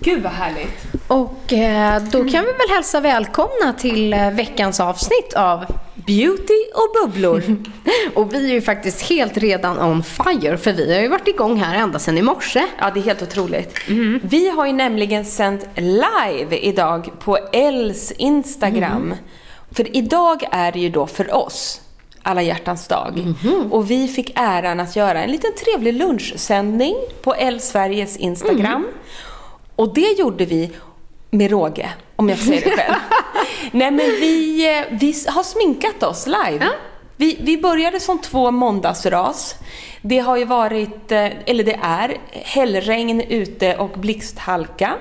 [0.00, 0.84] Gud vad härligt.
[1.08, 7.08] Och eh, då kan vi väl hälsa välkomna till eh, veckans avsnitt av Beauty och
[7.08, 7.42] bubblor.
[8.14, 11.56] Och vi är ju faktiskt helt redan on fire för vi har ju varit igång
[11.56, 12.66] här ända sedan i morse.
[12.78, 13.78] Ja, det är helt otroligt.
[14.22, 19.14] Vi har ju nämligen sänt live idag på Els Instagram.
[19.70, 21.80] För idag är det ju då för oss
[22.22, 23.34] alla hjärtans dag.
[23.70, 28.86] Och vi fick äran att göra en liten trevlig lunchsändning på El Sveriges Instagram.
[29.82, 30.70] Och det gjorde vi
[31.30, 32.94] med råge, om jag får säga det själv.
[33.72, 36.68] Nej men vi, eh, vi har sminkat oss live.
[37.16, 39.54] Vi, vi började som två måndagsras.
[40.02, 44.94] Det har ju varit, eh, eller det är, hällregn ute och blixthalka.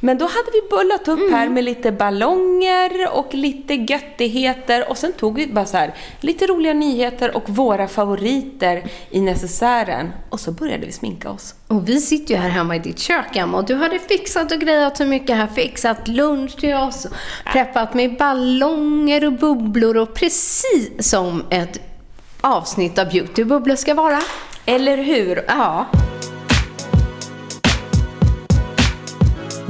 [0.00, 5.12] Men då hade vi bullat upp här med lite ballonger och lite göttigheter och sen
[5.12, 10.52] tog vi bara så här lite roliga nyheter och våra favoriter i necessären och så
[10.52, 11.54] började vi sminka oss.
[11.68, 14.60] Och vi sitter ju här hemma i ditt kök, Emma, och du hade fixat och
[14.60, 15.46] grejat så mycket här.
[15.46, 17.12] Fixat lunch till oss, och
[17.52, 21.80] preppat med ballonger och bubblor och precis som ett
[22.40, 24.20] avsnitt av Beauty och bubblor ska vara.
[24.66, 25.44] Eller hur?
[25.48, 25.86] Ja.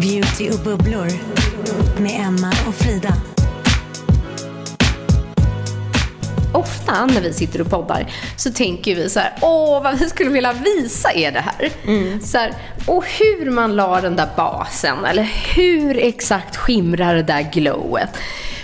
[0.01, 1.09] Beauty och bubblor
[2.01, 3.15] med Emma och Frida.
[6.53, 10.31] Ofta när vi sitter och poddar så tänker vi så här, åh vad vi skulle
[10.31, 11.71] vilja visa er det här.
[12.21, 12.55] Så här
[12.87, 15.23] och hur man la den där basen, eller
[15.55, 18.17] hur exakt skimrar det där glowet.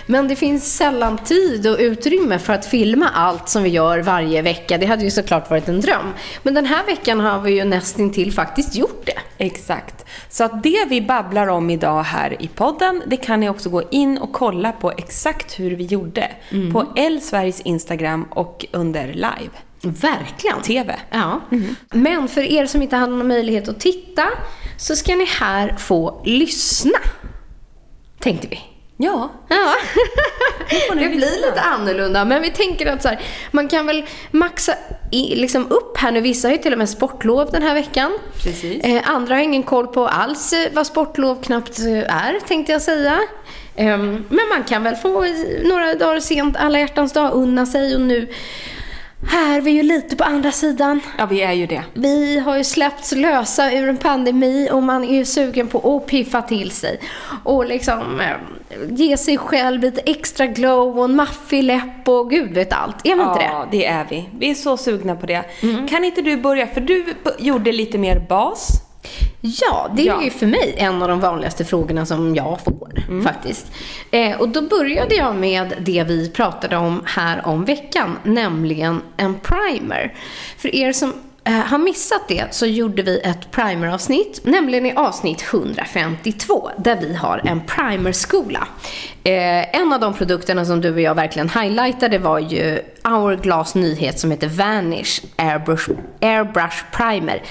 [0.05, 4.41] Men det finns sällan tid och utrymme för att filma allt som vi gör varje
[4.41, 4.77] vecka.
[4.77, 6.13] Det hade ju såklart varit en dröm.
[6.43, 9.45] Men den här veckan har vi ju nästintill faktiskt gjort det.
[9.45, 10.05] Exakt.
[10.29, 13.83] Så att det vi babblar om idag här i podden, det kan ni också gå
[13.91, 16.31] in och kolla på exakt hur vi gjorde.
[16.73, 19.51] På El Sveriges Instagram och under live.
[19.81, 20.61] Verkligen.
[20.61, 20.95] TV.
[21.09, 21.41] Ja.
[21.93, 24.23] Men för er som inte hade någon möjlighet att titta
[24.77, 26.99] så ska ni här få lyssna.
[28.19, 28.74] Tänkte vi.
[28.97, 29.31] Ja.
[29.47, 32.25] Ja, det blir lite annorlunda.
[32.25, 33.19] Men vi tänker att så här,
[33.51, 34.73] man kan väl maxa
[35.11, 36.21] i, liksom upp här nu.
[36.21, 38.11] Vissa har ju till och med sportlov den här veckan.
[38.83, 42.81] Eh, andra har ingen koll på alls eh, vad sportlov knappt eh, är, tänkte jag
[42.81, 43.19] säga.
[43.75, 45.25] Ehm, men man kan väl få
[45.63, 48.27] några dagar sent, alla hjärtans dag, unna sig och nu
[49.27, 50.99] här är vi ju lite på andra sidan.
[51.17, 51.83] Ja, vi är ju det.
[51.93, 56.07] Vi har ju släppts lösa ur en pandemi och man är ju sugen på att
[56.07, 56.99] piffa till sig.
[57.43, 62.53] Och liksom eh, ge sig själv lite extra glow och en maffig läpp och gud
[62.53, 62.95] vet allt.
[63.03, 63.49] Är man inte det?
[63.51, 64.29] Ja, det är vi.
[64.39, 65.43] Vi är så sugna på det.
[65.89, 66.67] Kan inte du börja?
[66.67, 67.05] För du
[67.39, 68.84] gjorde lite mer bas.
[69.61, 70.23] Ja, det är Ja.
[70.23, 73.71] ju för mig en av de vanligaste frågorna som jag får faktiskt.
[74.11, 79.35] Eh, och då började jag med det vi pratade om här om veckan, nämligen en
[79.39, 80.13] primer.
[80.57, 85.43] För er som eh, har missat det så gjorde vi ett primeravsnitt, nämligen i avsnitt
[85.53, 88.67] 152, där vi har en primerskola.
[89.23, 94.19] Eh, en av de produkterna som du och jag verkligen highlightade var ju Hourglass nyhet
[94.19, 95.89] som heter Vanish Airbrush,
[96.21, 97.43] Airbrush Primer.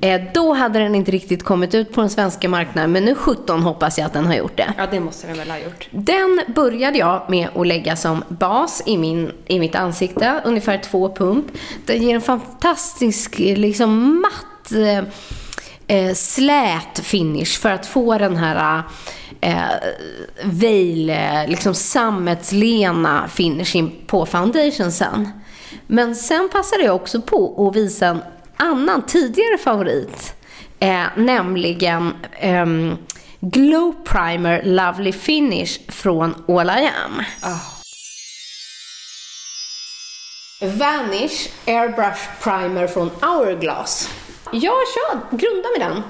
[0.00, 3.62] Eh, då hade den inte riktigt kommit ut på den svenska marknaden, men nu 17
[3.62, 4.74] hoppas jag att den har gjort det.
[4.76, 5.88] Ja, det måste den väl ha gjort.
[5.90, 11.14] Den började jag med att lägga som bas i, min, i mitt ansikte, ungefär två
[11.14, 11.46] pump.
[11.86, 14.72] Den ger en fantastisk, liksom matt,
[15.88, 18.82] eh, eh, slät finish för att få den här
[19.40, 19.62] eh,
[20.44, 25.30] veil, eh, liksom sammetslena finishen på foundation sen.
[25.86, 28.22] Men sen passade jag också på att visa en
[28.56, 30.34] annan tidigare favorit.
[30.80, 32.96] Eh, nämligen ehm,
[33.40, 37.22] Glow Primer Lovely Finish från All I Am.
[40.60, 44.08] Vanish Airbrush Primer från Hourglass.
[44.52, 46.02] Jag kör, grunda med den.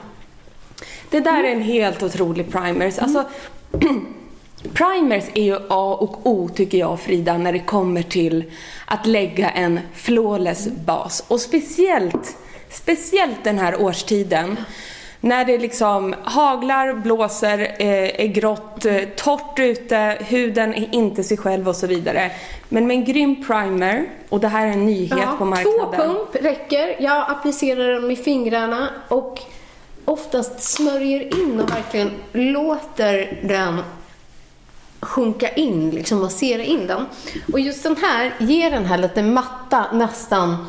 [1.10, 2.98] Det där är en helt otrolig primers.
[2.98, 3.24] Alltså,
[4.72, 8.44] primers är ju A och O tycker jag Frida när det kommer till
[8.86, 11.24] att lägga en flawless bas.
[11.28, 12.36] Och speciellt,
[12.70, 14.56] speciellt den här årstiden.
[15.20, 21.36] När det liksom haglar, blåser, eh, är grått, eh, torrt ute, huden är inte sig
[21.36, 22.30] själv och så vidare.
[22.68, 25.80] Men med en grym primer, och det här är en nyhet på marknaden.
[25.80, 26.96] Två pump räcker.
[26.98, 29.40] Jag applicerar den med fingrarna och
[30.04, 33.82] oftast smörjer in och verkligen låter den
[35.00, 37.06] sjunka in, liksom massera in den.
[37.52, 40.66] Och just den här ger den här lite matta, nästan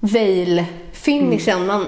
[0.00, 1.66] veil-finishen.
[1.66, 1.86] Man,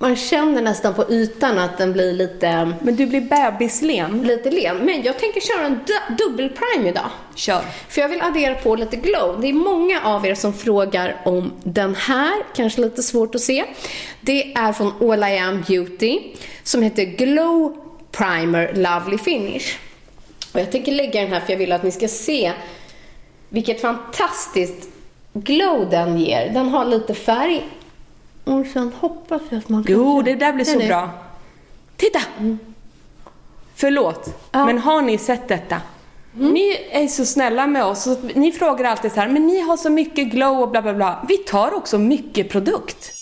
[0.00, 4.22] man känner nästan på ytan att den blir lite, Men du blir bebislen.
[4.22, 4.76] lite len.
[4.76, 7.10] Men jag tänker köra en du- dubbel-prime idag.
[7.34, 7.60] Kör.
[7.88, 9.40] För jag vill addera på lite glow.
[9.40, 13.64] Det är många av er som frågar om den här, kanske lite svårt att se.
[14.20, 16.18] Det är från All I Am Beauty
[16.62, 17.76] som heter Glow
[18.12, 19.76] Primer Lovely Finish.
[20.52, 22.52] Och jag tänker lägga den här för jag vill att ni ska se
[23.48, 24.88] vilket fantastiskt
[25.32, 26.50] glow den ger.
[26.54, 27.62] Den har lite färg
[28.52, 31.10] och sen hoppas jag att man kan Jo, det där blir så är- bra.
[31.96, 32.20] Titta!
[33.74, 34.66] Förlåt, Ja.
[34.66, 35.80] men har ni sett detta?
[36.34, 38.02] Ni är så snälla med oss.
[38.02, 40.94] Så ni frågar alltid så här, men ni har så mycket glow och bla bla
[40.94, 41.24] bla.
[41.28, 43.12] Vi tar också mycket produkt.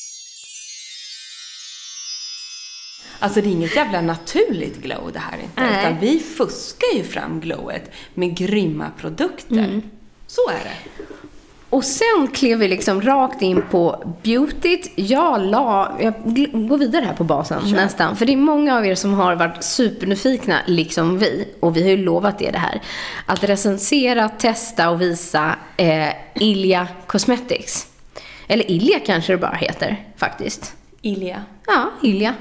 [3.19, 5.61] Alltså det är inget jävla naturligt glow det här inte.
[5.63, 5.81] Nej.
[5.81, 9.83] Utan vi fuskar ju fram glowet med grymma produkter.
[10.27, 11.05] Så är det.
[11.77, 14.91] Och sen klev vi liksom rakt in på beautyt.
[14.95, 16.15] Jag la, jag
[16.69, 18.17] går vidare här på basen nästan.
[18.17, 21.49] För det är många av er som har varit supernyfikna, liksom vi.
[21.61, 22.83] Och vi har ju lovat er det här.
[23.27, 27.87] Att recensera, testa och visa eh, Ilja Cosmetics.
[28.49, 30.76] Eller Ilja kanske det bara heter, faktiskt.
[31.03, 31.43] Ilja.
[31.67, 32.35] Ja, Ilja.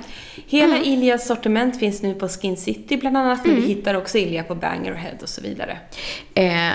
[0.48, 4.44] Hela Ilias sortiment finns nu på Skin City bland annat, men vi hittar också Ilja
[4.44, 5.78] på Bangerhead och så vidare.
[6.34, 6.72] Eh,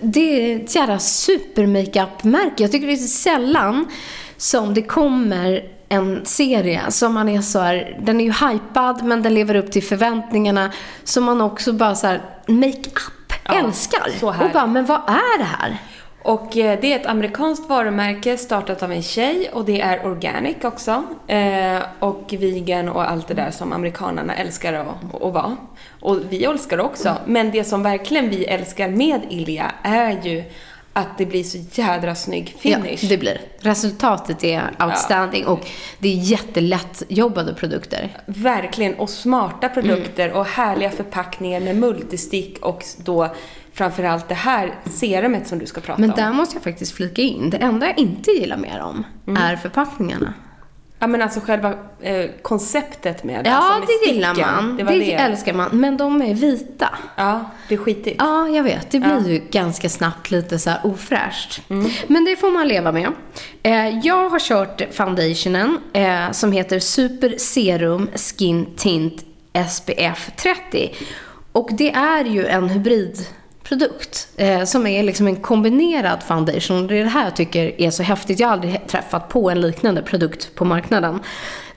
[0.00, 2.62] det är ett jävla super-makeup-märke.
[2.62, 3.88] Jag tycker det är sällan
[4.36, 9.22] som det kommer en serie som man är så här, den är ju hypad men
[9.22, 10.72] den lever upp till förväntningarna.
[11.04, 14.10] Som man också bara så här, make-up Ja, älskar.
[14.20, 14.44] så här.
[14.46, 15.76] Och bara, men vad är det här?
[16.22, 20.64] Och eh, det är ett amerikanskt varumärke startat av en tjej och det är organic
[20.64, 21.04] också.
[21.26, 25.56] Eh, och vegan och allt det där som amerikanerna älskar att, att vara.
[26.00, 27.16] Och vi älskar det också.
[27.26, 30.44] Men det som verkligen vi älskar med Ilja är ju
[30.92, 32.98] att det blir så jädra snygg finish.
[33.02, 33.40] Ja, det blir.
[33.58, 35.66] Resultatet är outstanding och
[35.98, 38.16] det är jättelätt jobbade produkter.
[38.26, 43.34] Verkligen, och smarta produkter och härliga förpackningar med multistick och då
[43.80, 46.16] framförallt det här serumet som du ska prata Men om.
[46.16, 47.50] där måste jag faktiskt flika in.
[47.50, 49.04] Det enda jag inte gillar mer om
[49.38, 50.34] är förpackningarna.
[50.98, 53.50] Ja men alltså själva eh, konceptet med det.
[53.50, 54.54] Ja, alltså med det gillar sticken.
[54.54, 54.76] man.
[54.76, 55.14] Det Det, det.
[55.14, 55.68] älskar man.
[55.72, 56.88] Men de är vita.
[57.16, 58.16] Ja, det är skitigt.
[58.18, 58.90] Ja, jag vet.
[58.90, 59.28] Det blir Ja.
[59.28, 61.60] ju ganska snabbt lite så här ofräscht.
[62.06, 63.08] Men det får man leva med.
[63.62, 69.24] Eh, jag har kört foundationen eh, som heter Super Serum Skin Tint
[69.70, 70.94] SPF 30.
[71.52, 72.82] Och det är ju en
[73.70, 76.86] produkt eh, som är liksom en kombinerad foundation.
[76.86, 78.40] Det är det här jag tycker är så häftigt.
[78.40, 81.20] Jag har aldrig träffat på en liknande produkt på marknaden.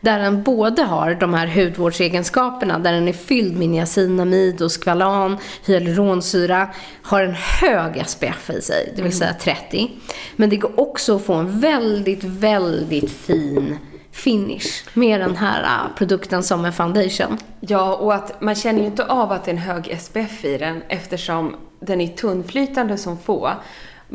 [0.01, 5.38] Där den både har de här hudvårdsegenskaperna, där den är fylld med niacinamid och skvalan,
[5.65, 6.69] hyaluronsyra,
[7.01, 9.91] har en hög SPF i sig, det vill säga 30.
[10.35, 13.77] Men det går också att få en väldigt, väldigt fin
[14.12, 17.38] finish med den här eh, produkten som en foundation.
[17.59, 20.57] Ja, och att man känner ju inte av att det är en hög SPF i
[20.57, 23.51] den eftersom den är tunnflytande som få.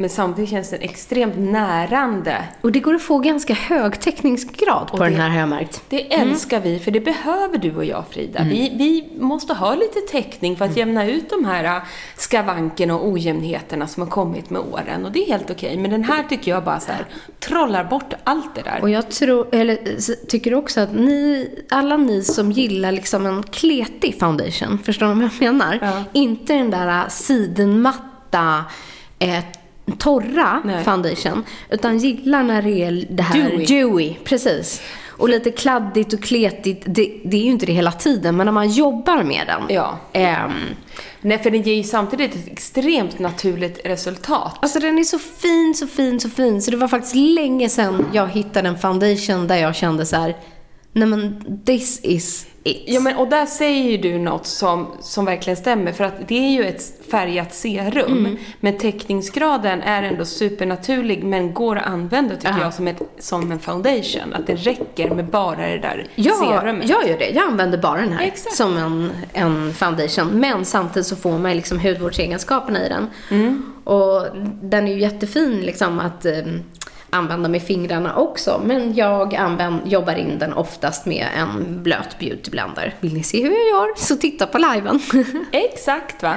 [0.01, 2.45] Men samtidigt känns den extremt närande.
[2.61, 5.83] Och det går att få ganska hög täckningsgrad på det- den här har jag märkt.
[5.89, 8.43] Det älskar vi, för det behöver du och jag Frida.
[8.45, 11.83] Vi, vi måste ha lite täckning för att jämna ut de här äh,
[12.17, 15.05] skavankerna och ojämnheterna som har kommit med åren.
[15.05, 15.77] Och det är helt okej.
[15.77, 17.05] Men den här tycker jag bara så här,
[17.41, 18.79] trollar bort allt det där.
[18.83, 19.79] Och jag tror, eller
[20.29, 25.31] tycker också att ni, alla ni som gillar liksom en kletig foundation, förstår ni vad
[25.41, 25.79] jag menar?
[25.83, 26.05] Ja.
[26.13, 28.65] Inte den där äh, sidenmatta,
[29.19, 29.39] eh,
[29.93, 30.85] torra Nej.
[30.85, 33.65] foundation, utan gillar när det är det här Dewy.
[33.67, 34.15] dewy.
[34.25, 34.83] Precis.
[35.09, 38.53] Och lite kladdigt och kletigt, det, det är ju inte det hela tiden, men när
[38.53, 39.77] man jobbar med den.
[39.77, 39.99] Ja.
[40.13, 40.53] ehm,
[41.21, 44.59] Nej, för den ger ju samtidigt ett extremt naturligt resultat.
[44.63, 46.63] Alltså den är så fin, så fin, så fin.
[46.63, 50.37] Så det var faktiskt länge sedan jag hittade en foundation där jag kände så här,
[50.93, 52.83] nej men this is it.
[52.87, 55.93] Ja, men och där säger ju du något som, som verkligen stämmer.
[55.93, 58.13] För att det är ju ett färgat serum.
[58.19, 58.37] Mm.
[58.61, 62.63] Men täckningsgraden är ändå supernaturlig men går att använda tycker Ja.
[62.63, 64.35] jag som, ett, som en foundation.
[64.35, 66.89] Att det räcker med bara det där Ja, serumet.
[66.89, 67.31] jag gör det.
[67.31, 68.57] Jag använder bara den här Exakt.
[68.57, 70.29] som en, en foundation.
[70.29, 73.07] Men samtidigt så får man liksom hudvårdsegenskaperna i den.
[73.31, 73.73] Mm.
[73.85, 74.27] Och
[74.63, 76.33] den är ju jättefin liksom att eh,
[77.11, 78.61] använda med fingrarna också.
[78.65, 82.95] Men jag använd, jobbar in den oftast med en blöt beautyblender.
[83.01, 85.01] Vill ni se hur jag gör så titta på liven.
[85.53, 86.35] Exakt va.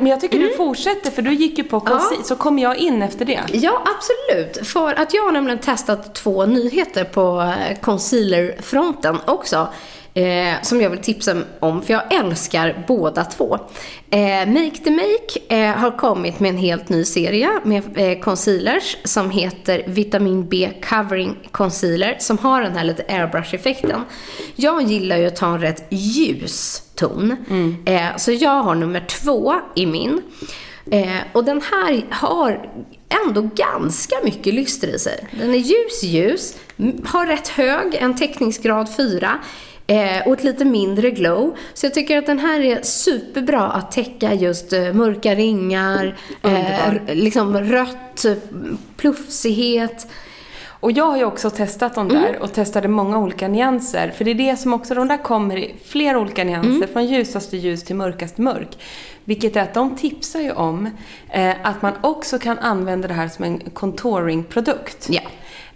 [0.00, 3.02] Men jag tycker du fortsätter för du gick ju på konsi, så kommer jag in
[3.02, 3.40] efter det.
[3.52, 4.66] Ja, absolut.
[4.68, 9.68] För att jag har nämligen testat två nyheter på eh, concealerfronten också.
[10.14, 13.58] Eh, som jag vill tipsa om, för jag älskar båda två.
[14.10, 18.96] Eh, Make the Make eh, har kommit med en helt ny serie med eh, concealers
[19.04, 24.00] som heter Vitamin B Covering Concealer som har den här lite airbrush-effekten.
[24.56, 27.36] Jag gillar ju att ta en rätt ljus ton.
[27.84, 30.22] Eh, så jag har nummer två i min.
[30.90, 32.68] Eh, och den här har
[33.26, 35.28] ändå ganska mycket lyster i sig.
[35.38, 36.56] Den är ljus, ljus,
[37.04, 39.38] har rätt hög, en täckningsgrad 4
[39.90, 41.56] eh, och ett lite mindre glow.
[41.74, 47.14] Så jag tycker att den här är superbra att täcka just eh, mörka ringar, eh,
[47.14, 48.26] liksom rött,
[48.96, 50.06] plufsighet.
[50.66, 54.12] Och jag har ju också testat de där och testade många olika nyanser.
[54.16, 56.86] För det är det som också, de där kommer i flera olika nyanser.
[56.86, 58.78] Från ljusaste ljus till mörkaste mörk.
[59.24, 60.90] Vilket är att de tipsar ju om
[61.28, 65.06] eh, att man också kan använda det här som en contouring-produkt.
[65.10, 65.20] Ja.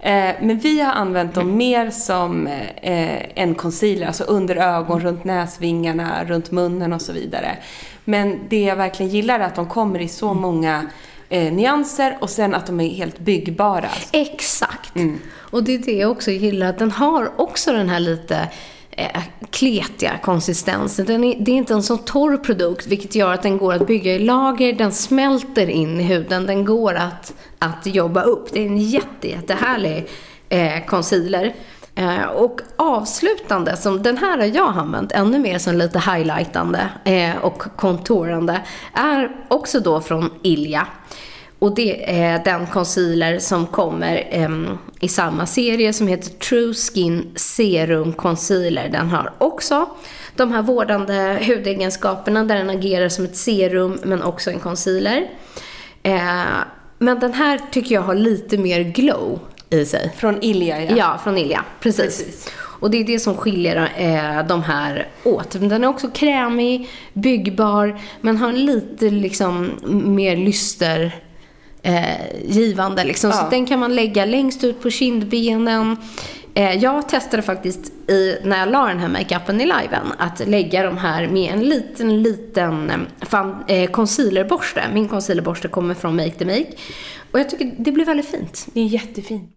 [0.04, 5.24] Eh, men vi har använt dem mer som eh, en concealer, alltså under ögon, runt
[5.24, 7.56] näsvingarna, runt munnen och så vidare.
[8.04, 10.86] Men det jag verkligen gillar är att de kommer i så många
[11.28, 13.88] eh, nyanser och sen att de är helt byggbara.
[14.12, 14.92] Exakt.
[15.36, 18.48] Och det är det jag också gillar, att den har också den här lite
[18.96, 21.06] eh, kletiga konsistensen.
[21.06, 23.86] Den är, det är inte en så torr produkt, vilket gör att den går att
[23.86, 28.52] bygga i lager, den smälter in i huden, den går att, att jobba upp.
[28.52, 30.08] Det är en jätte, jättehärlig
[30.48, 31.54] eh, concealer.
[31.94, 37.36] Eh, och avslutande, som den här har jag använt ännu mer som lite highlightande eh,
[37.36, 38.60] och kontorande,
[38.92, 40.86] är också då från Ilja.
[41.64, 47.32] Och det är den concealer som kommer em, i samma serie som heter True Skin
[47.36, 48.88] Serum Concealer.
[48.88, 49.88] Den har också
[50.36, 55.30] de här vårdande hudegenskaperna där den agerar som ett serum men också en concealer.
[56.02, 56.44] Eh,
[56.98, 59.38] men den här tycker jag har lite mer glow
[59.70, 60.12] i sig.
[60.16, 60.96] Från Ilja, ja.
[60.96, 61.64] Ja, från Ilja.
[61.80, 62.24] Precis.
[62.24, 62.50] Precis.
[62.56, 65.50] Och det är det som skiljer eh, de här åt.
[65.50, 69.70] Den är också krämig, byggbar, men har lite liksom
[70.16, 71.23] mer lyster
[71.84, 72.04] eh,
[72.48, 73.04] givande.
[73.04, 73.32] Liksom.
[73.32, 73.48] Så Ja.
[73.50, 75.96] den kan man lägga längst ut på kindbenen.
[76.54, 80.82] Eh, jag testade faktiskt i, när jag la den här makeupen i liven att lägga
[80.82, 84.82] de här med en liten, liten eh, fan, eh, concealerborste.
[84.92, 86.66] Min concealerborste kommer från Make the Make.
[87.32, 88.66] Och jag tycker det blir väldigt fint.
[88.74, 89.50] Det är jättefint.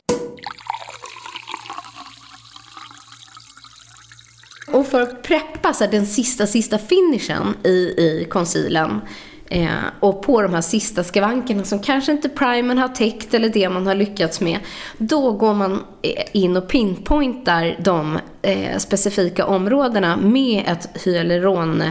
[4.74, 9.02] Och för att preppa så här, den sista, sista finishen i, i concealern
[9.50, 13.70] eh, och på de här sista skavankerna som kanske inte primern har täckt eller det
[13.70, 14.60] man har lyckats med.
[14.98, 21.84] Då går man eh, in och pinpointar de eh, specifika områdena med ett hyaluron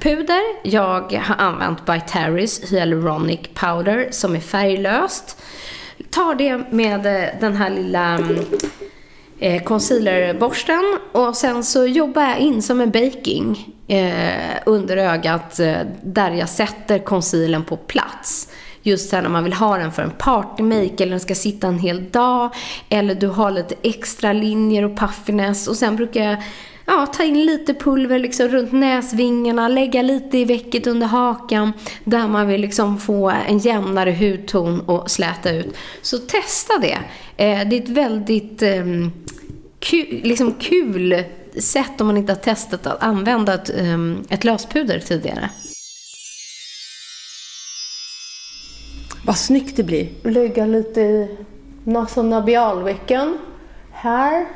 [0.00, 0.68] puder.
[0.68, 5.42] Jag har använt By Terrys Hyaluronic Powder som är färglöst.
[6.10, 8.44] Tar det med eh, den här lilla mm,
[9.40, 15.76] eh, concealerborsten och sen så jobbar jag in som en baking eh, under ögat eh,
[16.02, 18.48] där jag sätter concealern på plats.
[18.82, 21.78] Just sen om man vill ha den för en partymake eller den ska sitta en
[21.78, 22.54] hel dag
[22.88, 26.42] eller du har lite extra linjer och puffiness och sen brukar jag
[26.90, 31.72] ja, ta in lite pulver liksom runt näsvingarna, lägga lite i vecket under hakan
[32.04, 35.74] där man vill liksom få en jämnare hudton och släta ut.
[36.02, 36.98] Så testa det.
[37.36, 39.12] Eh, det är ett väldigt ehm,
[39.78, 41.24] kul, liksom kul
[41.58, 45.50] sätt om man inte har testat att använda ett, ehm, ett löspuder tidigare.
[49.26, 50.08] Vad snyggt det blir.
[50.22, 51.36] Lägga lite i
[51.84, 53.38] nasonabialvecken.
[53.90, 54.46] Här.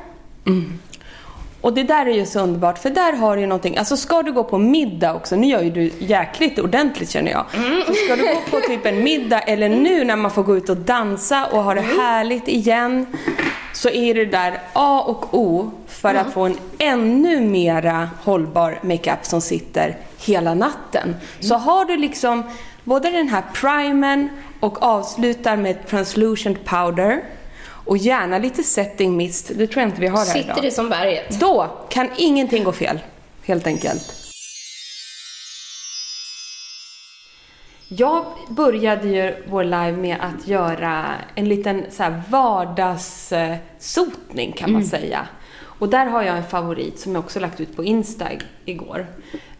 [1.65, 3.77] Och det där är ju så underbart, för där har du ju någonting.
[3.77, 7.45] Alltså ska du gå på middag också, nu gör ju du jäkligt ordentligt känner jag.
[7.87, 10.69] Så ska du gå på typ en middag, eller nu när man får gå ut
[10.69, 13.07] och dansa och ha det härligt igen.
[13.73, 19.25] Så är det där A och O för att få en ännu mera hållbar makeup
[19.25, 21.17] som sitter hela natten.
[21.41, 22.43] Så har du liksom
[22.85, 24.29] både den här primern
[24.61, 27.23] och avslutar med translucent powder
[27.85, 30.63] och gärna lite setting mist, det tror jag inte vi har här Sitter idag.
[30.63, 31.41] det som berget.
[31.41, 32.99] Då kan ingenting gå fel,
[33.43, 34.15] helt enkelt.
[37.89, 44.85] Jag började ju vår live med att göra en liten så här vardagssotning kan man
[44.85, 45.29] säga.
[45.79, 48.29] Och där har jag en favorit som jag också lagt ut på Insta
[48.65, 49.07] igår.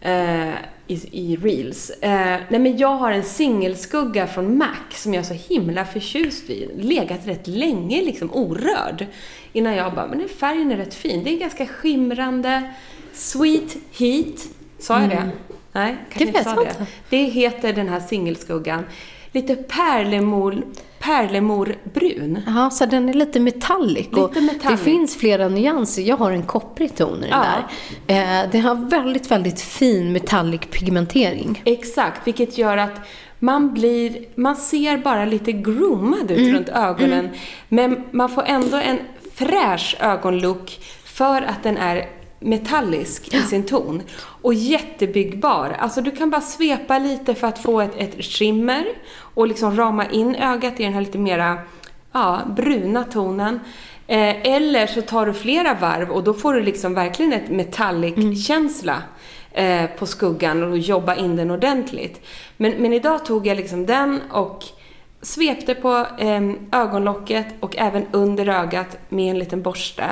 [0.01, 0.49] Eh,
[0.87, 1.89] i, I Reels.
[1.89, 6.49] Eh, nej men jag har en singelskugga från MAC som jag är så himla förtjust
[6.49, 6.69] i.
[6.75, 9.05] Legat rätt länge liksom orörd.
[9.53, 11.23] Innan jag bara, men den färgen är rätt fin.
[11.23, 12.73] Det är ganska skimrande.
[13.13, 14.47] Sweet Heat.
[14.79, 15.29] Sa jag det?
[15.71, 16.85] Nej, kanske Det vet sa inte.
[17.09, 18.83] Det heter den här singelskuggan.
[19.35, 20.61] Lite pärlemor,
[20.99, 22.39] pärlemorbrun.
[22.47, 24.07] Ja, så den är lite metallic.
[24.11, 24.63] Lite metallic.
[24.63, 26.01] Det finns flera nyanser.
[26.01, 27.45] Jag har en kopprig ton i den Ja.
[28.07, 28.43] där.
[28.43, 31.61] Eh, det har väldigt, väldigt fin metallic pigmentering.
[31.65, 32.99] Exakt, vilket gör att
[33.39, 37.29] man blir, man ser bara lite groomad ut runt ögonen.
[37.69, 38.99] Men man får ändå en
[39.35, 42.05] fräsch ögonlook för att den är
[42.45, 44.01] metallisk i sin ton.
[44.17, 45.75] Och jättebyggbar.
[45.79, 48.85] Alltså du kan bara svepa lite för att få ett, ett skimmer
[49.17, 51.57] och liksom rama in ögat i den här lite mera
[52.11, 53.59] ja, bruna tonen.
[54.07, 59.01] Eh, eller så tar du flera varv och då får du liksom verkligen ett metallic-känsla
[59.51, 62.21] eh, på skuggan och jobba in den ordentligt.
[62.57, 64.63] Men, men idag tog jag liksom den och
[65.21, 70.03] svepte på eh, ögonlocket och även under ögat med en liten borste.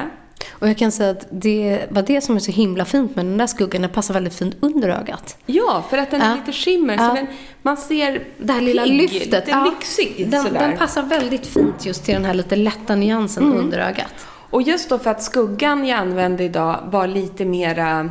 [0.51, 3.37] Och jag kan säga att det var det som är så himla fint med den
[3.37, 3.81] där skuggan.
[3.81, 5.37] Den passar väldigt fint under ögat.
[5.45, 6.25] Ja, för att den Ja.
[6.31, 7.13] är lite skimmer så Ja.
[7.13, 7.27] den,
[7.61, 9.25] man ser Det här lilla pigg, lyftet.
[9.25, 10.59] lite ja, lyxig den, sådär.
[10.59, 13.57] den passar väldigt fint just till den här lite lätta nyansen Mm.
[13.57, 14.13] under ögat.
[14.49, 18.09] Och just då för att skuggan jag använde idag var lite mera,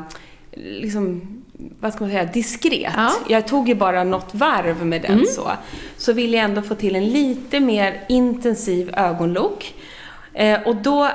[0.57, 1.21] liksom,
[1.81, 2.92] vad ska man säga, diskret.
[2.97, 3.11] Ja.
[3.29, 5.51] Jag tog ju bara något varv med den så.
[5.97, 9.75] Så ville jag ändå få till en lite mer intensiv ögonlook.
[10.35, 11.09] Eh, och då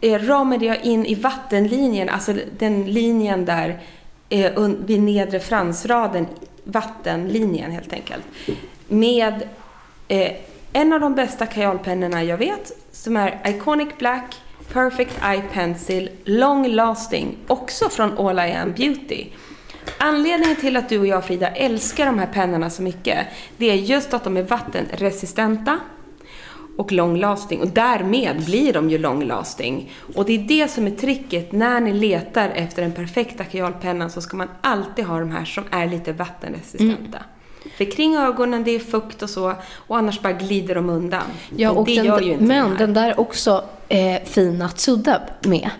[0.00, 3.80] eh, ramade jag in i vattenlinjen, alltså den linjen där
[4.28, 6.26] eh, vid nedre fransraden,
[6.64, 8.24] vattenlinjen helt enkelt.
[8.88, 9.48] Med
[10.08, 10.32] eh,
[10.72, 14.36] en av de bästa kajalpennorna jag vet, som är Iconic Black
[14.72, 19.26] Perfect Eye Pencil Long Lasting, också från All I Am Beauty.
[19.98, 23.74] Anledningen till att du och jag Frida älskar de här pennorna så mycket, det är
[23.74, 25.78] just att de är vattenresistenta
[26.76, 29.90] och long lasting och därmed blir de ju long lasting.
[30.14, 34.20] Och det är det som är tricket när ni letar efter den perfekta kajalpennan så
[34.20, 37.18] ska man alltid ha de här som är lite vattenresistenta.
[37.18, 37.35] Mm.
[37.76, 39.54] För kring ögonen det är fukt och så
[39.86, 41.22] och annars bara glider de undan.
[41.56, 44.22] Ja, Men och det den, gör ju inte men den den där är också eh,
[44.24, 45.70] fin att sudda med.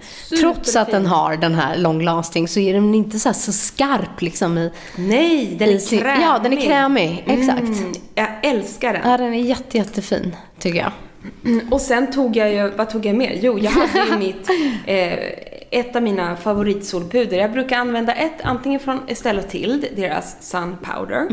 [0.40, 4.22] Trots att den har den här long lasting så är den inte så, så skarp
[4.22, 4.70] liksom i...
[4.96, 6.22] Nej, den i är sin- krämig.
[6.24, 7.24] Ja, den är krämig.
[7.26, 7.60] Exakt.
[7.62, 9.10] Mm, jag älskar den.
[9.10, 10.92] Ja, den är jätte, jättefin, tycker jag.
[11.70, 13.38] Och sen tog jag ju, vad tog jag mer?
[13.42, 14.50] Jo, jag hade ju mitt,
[14.86, 15.18] eh,
[15.70, 17.36] ett av mina favoritsolpuder.
[17.36, 21.28] Jag brukar använda ett, antingen från Estelle Tilde, deras Sun Powder,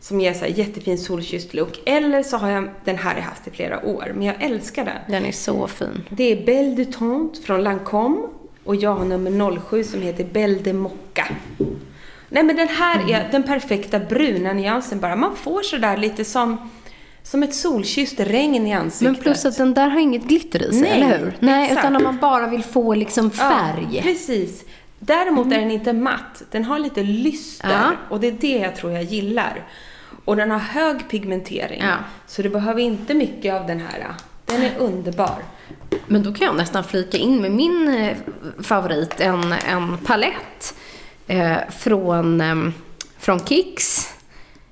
[0.00, 1.80] som ger så här jättefin solkysst look.
[1.86, 4.84] Eller så har jag, den här har jag haft i flera år, men jag älskar
[4.84, 4.96] den.
[5.08, 6.04] Den är så fin.
[6.10, 8.28] Det är Belle du Tente från Lancome
[8.64, 11.26] och jag har nummer 07 som heter Belle de Mocca.
[12.28, 15.16] Nej men den här är den perfekta bruna nyansen bara.
[15.16, 16.70] Man får sådär lite som,
[17.26, 19.12] som ett solkysst regn i ansiktet.
[19.12, 21.36] Men plus att den där har inget glitter i sig, Nej, eller hur?
[21.40, 21.78] Nej, exakt.
[21.84, 23.86] utan om man bara vill få liksom färg.
[23.90, 24.64] Ja, precis.
[24.98, 26.42] Däremot är den inte matt.
[26.50, 27.92] Den har lite lyster Ja.
[28.10, 29.64] och det är det jag tror jag gillar.
[30.24, 31.82] Och den har hög pigmentering.
[31.82, 31.94] Ja.
[32.26, 34.06] Så du behöver inte mycket av den här.
[34.44, 35.38] Den är underbar.
[36.06, 38.16] Men då kan jag nästan flika in med min eh,
[38.62, 40.74] favorit, en, en palett
[41.26, 42.70] eh, från, eh,
[43.18, 44.15] från Kicks.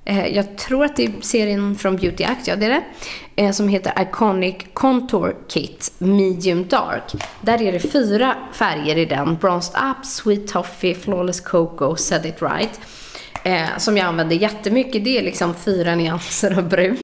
[0.05, 2.85] Eh, jag tror att det är serien från Beauty Act, ja det är det.
[3.37, 7.13] Eh, som heter Iconic Contour Kit Medium Dark.
[7.41, 9.37] Där är det fyra färger i den.
[9.37, 12.81] Bronzed Up, Sweet Toffee, Flawless Cocoa, Said It Right.
[13.45, 15.05] Eh, som jag använder jättemycket.
[15.05, 17.04] Det är liksom fyra nyanser av brunt.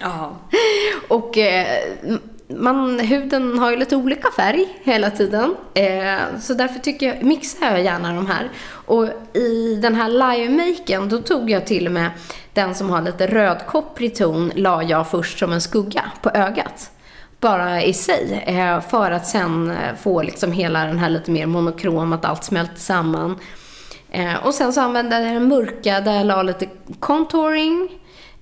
[0.00, 0.36] Ja.
[1.08, 1.78] Och eh,
[2.48, 5.56] man, huden har ju lite olika färg hela tiden.
[5.74, 8.50] Eh, så därför tycker jag, mixar jag gärna de här.
[8.70, 12.10] Och i den här live-maken, då tog jag till och med
[12.52, 16.90] den som har lite rödkopprig ton, la jag först som en skugga på ögat.
[17.40, 18.44] Bara i sig.
[18.46, 22.44] Eh, för att sen eh, få liksom hela den här lite mer monokrom, att allt
[22.44, 23.36] smälter samman.
[24.10, 26.66] Eh, och sen så använde jag den mörka där jag la lite
[27.00, 27.88] contouring.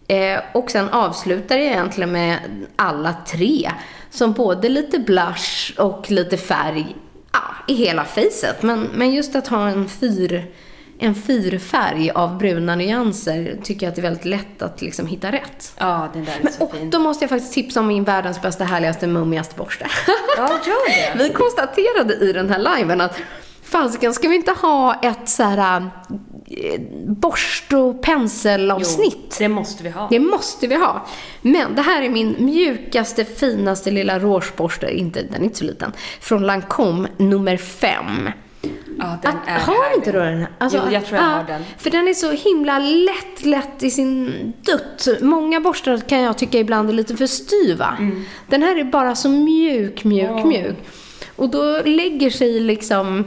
[0.09, 2.39] Eh, och sen avslutar jag egentligen med
[2.77, 3.71] alla tre.
[4.11, 6.97] Som både lite blush och lite färg
[7.33, 8.63] ja, i hela facet.
[8.63, 10.51] Men, men just att ha en fyr,
[10.99, 15.33] en fyrfärg av bruna nyanser tycker jag att det är väldigt lätt att liksom hitta
[15.33, 15.73] rätt.
[15.79, 16.91] ja, den där är Men så och, fin.
[16.91, 19.87] då måste jag faktiskt tipsa om min världens bästa, härligaste, mummigaste borste.
[20.37, 21.19] Ja, gör det.
[21.25, 23.19] Vi konstaterade i den här liven att
[23.63, 25.91] fasiken, ska vi inte ha ett så här
[27.07, 29.37] borst och penselavsnitt?
[29.39, 30.09] det måste vi ha.
[30.11, 31.07] Det måste vi ha.
[31.43, 35.93] Men det här är min mjukaste, finaste lilla rougeborste, inte, den är inte så liten,
[36.21, 38.31] från Lancome nummer 5.
[38.99, 39.97] Ja, den är har härlig.
[39.97, 40.47] inte du den?
[40.59, 41.63] Alltså, jo, jag tror jag ja, har den.
[41.79, 45.23] För den är så himla lätt, lätt i sin dutt.
[45.23, 47.97] Många borstar kan jag tycka ibland är lite för styva.
[47.99, 48.25] Mm.
[48.47, 50.77] Den här är bara så mjuk, mjuk, mjuk.
[51.37, 53.25] Och då lägger sig liksom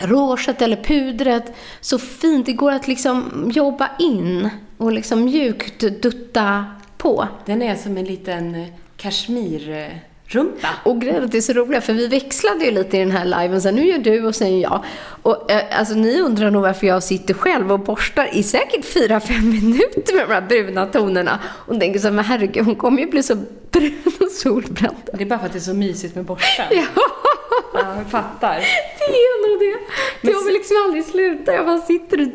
[0.00, 2.46] rouget eller pudret så fint.
[2.46, 6.64] Det går att liksom jobba in och liksom mjukt dutta
[6.98, 7.28] på.
[7.46, 10.68] Den är som en liten eh, kashmirrumpa.
[10.84, 13.10] Och grejen är att det är så roligt, för vi växlade ju lite i den
[13.10, 13.62] här liven.
[13.62, 14.84] Så nu gör du och sen jag.
[15.22, 19.42] Och eh, alltså ni undrar nog varför jag sitter själv och borstar i säkert 4-5
[19.42, 21.38] minuter med de här bruna tonerna.
[21.46, 23.34] Och tänker så här, men herregud, hon kommer ju bli så
[23.70, 24.96] brun och solbränd.
[25.12, 26.66] Det är bara för att det är så mysigt med borsten.
[26.96, 27.02] Ja,
[27.74, 28.56] Ja, jag fattar.
[28.98, 29.78] det är nog det.
[30.22, 31.52] Det jag vill liksom aldrig sluta.
[31.52, 32.28] Jag bara sitter och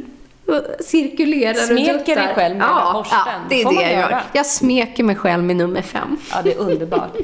[0.50, 2.16] och cirkulerar och Smeker duttar.
[2.16, 3.20] dig själv med ja, borsten.
[3.26, 4.22] Ja, det är Får det jag gör.
[4.34, 6.18] Jag smeker mig själv med nummer fem.
[6.32, 7.18] Ja, det är underbart.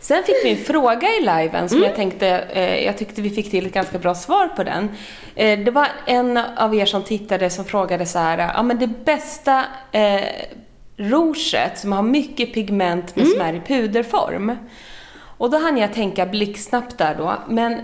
[0.00, 3.50] Sen fick vi en fråga i liven som jag tänkte, eh, jag tyckte vi fick
[3.50, 4.90] till ett ganska bra svar på den.
[5.34, 8.86] Eh, det var en av er som tittade som frågade så här, ja men det
[8.86, 10.20] bästa eh,
[11.10, 14.56] rouget som har mycket pigment men som är i puderform.
[15.38, 17.80] Och då hann jag tänka blixtsnabbt där då, men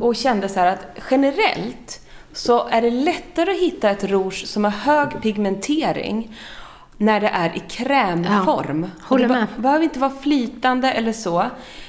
[0.00, 2.00] och kände så att generellt
[2.32, 6.36] så är det lättare att hitta ett rouge som har hög pigmentering
[6.96, 8.82] när det är i krämform.
[8.82, 9.46] Ja, håller det med.
[9.56, 11.44] be- behöver inte vara flytande eller så.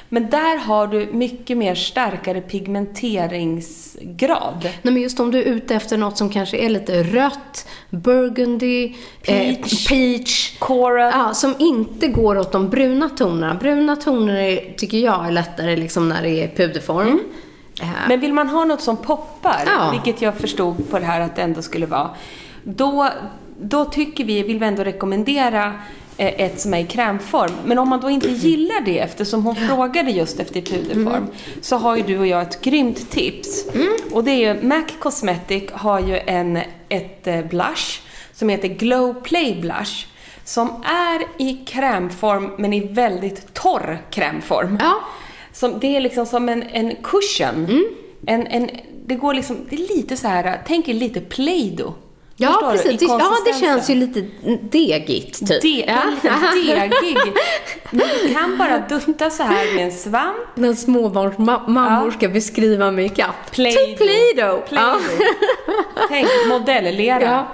[0.10, 4.63] Men där har du mycket mer starkare pigmenteringsgrad.
[4.63, 8.95] Nej, men just om du är ute efter något som kanske är lite rött, burgundy,
[9.25, 9.73] Peach.
[9.73, 11.12] eh, peach Coral.
[11.15, 13.56] Ja, som inte går åt de bruna tonerna.
[13.56, 17.19] Bruna toner är, tycker jag är lättare liksom när det är puderform.
[17.82, 19.91] Eh, Men vill man ha något som poppar, Ja.
[19.91, 22.10] vilket jag förstod på det här att det ändå skulle vara,
[22.63, 23.10] då,
[23.62, 25.73] då tycker vi, vill vi ändå rekommendera
[26.17, 27.52] ett som är i krämform.
[27.65, 31.30] Men om man då inte gillar det, eftersom hon frågade just efter puderform, Mm.
[31.62, 33.65] så har ju du och jag ett grymt tips.
[34.12, 38.00] Och det är ju, MAC Cosmetic har ju en, ett eh, blush
[38.34, 40.06] som heter Glow Play Blush.
[40.43, 44.78] Som är i krämform, men i väldigt torr krämform.
[44.82, 44.93] Ja.
[45.54, 47.84] Som, det är liksom som en, en cushion
[48.28, 48.69] En, en,
[49.06, 51.91] det går liksom, det är lite så här, tänk er lite Play-Doh.
[52.41, 52.77] Ja, du?
[52.77, 52.99] Precis.
[52.99, 54.25] Det, ja, det känns ju lite
[54.62, 55.62] degigt, typ.
[55.62, 56.01] Det, ja.
[56.56, 57.34] lite degig.
[57.91, 60.38] Men du kan bara dutta så här med en svamp.
[60.56, 62.12] När småbarnsmammor Ja.
[62.17, 63.51] ska beskriva makeup.
[63.51, 63.86] Play-Doh.
[63.86, 64.60] Typ Play-Doh.
[64.69, 65.27] Play-Doh.
[66.10, 67.21] Tänk modellera.
[67.21, 67.47] Ja.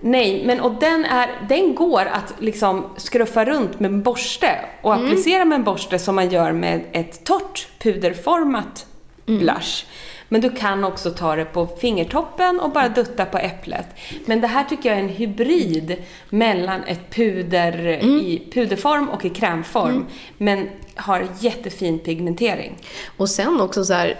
[0.00, 4.50] Nej, men och den, är, den går att liksom skruffa runt med en borste
[4.82, 5.06] och Mm.
[5.06, 8.86] applicera med en borste som man gör med ett torrt puderformat
[9.28, 9.40] Mm.
[9.40, 9.84] blush.
[10.28, 13.86] Men du kan också ta det på fingertoppen och bara dutta på äpplet.
[14.26, 15.96] Men det här tycker jag är en hybrid
[16.30, 18.18] mellan ett puder Mm.
[18.18, 20.06] i puderform och i krämform.
[20.38, 22.78] Men har jättefin pigmentering.
[23.16, 24.16] Och sen också så här,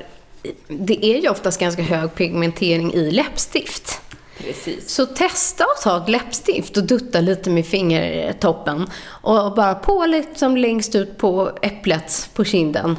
[0.68, 4.00] det är ju oftast ganska hög pigmentering i läppstift.
[4.38, 4.90] Precis.
[4.90, 8.90] Så testa att ta ett läppstift och dutta lite med fingertoppen.
[9.06, 12.98] Och bara på liksom längst ut på äpplet på kinden.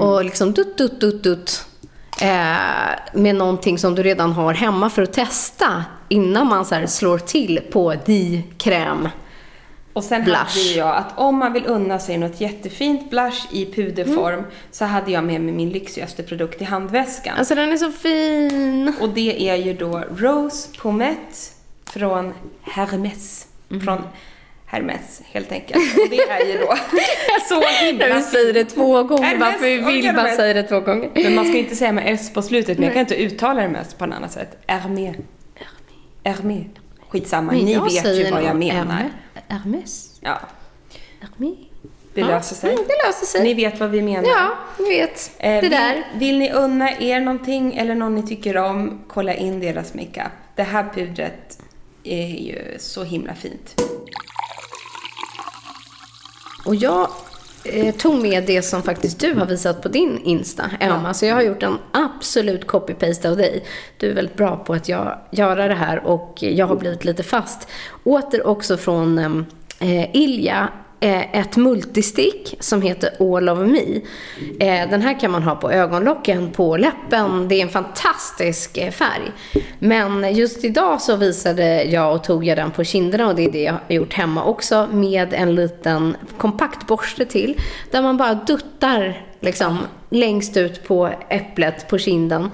[0.00, 1.64] Och liksom dutt, dutt, dutt, dutt.
[2.22, 7.18] Eh, med någonting som du redan har hemma för att testa innan man så slår
[7.18, 9.08] till på di-kräm.
[9.92, 10.36] Och sen Blush.
[10.38, 14.50] hade jag att om man vill unna sig något jättefint blush i puderform Mm.
[14.70, 17.34] så hade jag med mig min lyxigaste produkt i handväskan.
[17.38, 18.92] Alltså den är så fin.
[19.00, 21.36] Och det är ju då Rose Pomette
[21.86, 23.46] från Hermes.
[23.68, 23.80] Mhm.
[23.80, 23.98] Från
[24.70, 25.98] Hermes helt enkelt.
[25.98, 26.74] Och det är ju då
[27.48, 29.22] så himla vill säga det två gånger.
[29.22, 30.36] Hermes Varför vi vill Hermes.
[30.36, 31.10] säga det två gånger.
[31.14, 33.68] Men man ska inte säga med S på slutet, men jag kan inte uttala det
[33.68, 34.58] mest på något annat sätt.
[34.66, 35.14] Hermé.
[36.24, 36.64] Hermé.
[37.08, 38.94] Skitsamma, Men ni vet ju säger vad jag menar.
[38.94, 39.12] Hermes.
[39.48, 40.18] Hermes.
[40.20, 40.40] Ja,
[41.20, 41.58] Hermes.
[42.14, 42.72] det löser sig.
[42.72, 43.42] Mm, det löser sig.
[43.42, 44.28] Ni vet vad vi menar.
[44.28, 45.30] Ja, ni vet.
[45.38, 46.04] Eh, det vill, där.
[46.14, 50.32] Vill ni unna er någonting eller någon ni tycker om, kolla in deras makeup.
[50.56, 51.58] Det här pudret
[52.04, 53.82] är ju så himla fint.
[56.68, 57.08] Och jag
[57.64, 61.14] eh, tog med det som faktiskt du har visat på din Insta, Emma.
[61.14, 63.64] Så jag har gjort en absolut copy-paste av dig.
[63.96, 67.22] Du är väldigt bra på att jag, göra det här och jag har blivit lite
[67.22, 67.68] fast.
[68.04, 69.18] Åter också från
[69.80, 70.68] eh, Ilja.
[71.00, 74.00] Eh, ett multistick som heter All of Me.
[74.60, 77.48] Eh, den här kan man ha på ögonlocken, på läppen.
[77.48, 79.32] Det är en fantastisk eh, färg.
[79.78, 83.52] Men just idag så visade jag och tog jag den på kinderna och det är
[83.52, 87.60] det jag har gjort hemma också med en liten kompakt borste till.
[87.90, 89.78] Där man bara duttar liksom
[90.10, 92.50] längst ut på äpplet på kinden.